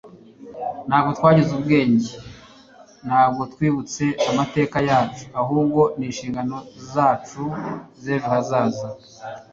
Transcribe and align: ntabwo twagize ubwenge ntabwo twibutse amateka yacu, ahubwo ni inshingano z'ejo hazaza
ntabwo 0.87 1.09
twagize 1.17 1.51
ubwenge 1.57 2.11
ntabwo 3.07 3.41
twibutse 3.53 4.05
amateka 4.29 4.77
yacu, 4.89 5.23
ahubwo 5.41 5.81
ni 5.97 6.05
inshingano 6.09 6.57
z'ejo 8.01 8.27
hazaza 8.31 8.87